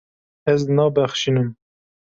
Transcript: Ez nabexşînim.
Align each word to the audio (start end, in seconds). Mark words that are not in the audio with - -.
Ez 0.51 0.61
nabexşînim. 0.75 1.49